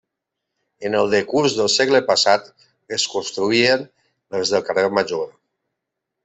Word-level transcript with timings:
En 0.87 0.95
el 0.99 1.11
decurs 1.11 1.57
del 1.57 1.69
segle 1.73 2.01
passat 2.07 2.47
es 2.97 3.05
construïren 3.17 3.85
les 4.37 4.55
del 4.57 4.65
carrer 4.71 4.89
Major. 5.01 5.31